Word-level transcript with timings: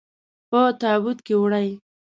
په 0.49 0.61
تابوت 0.81 1.19
کې 1.25 1.35
وړئ. 1.41 1.69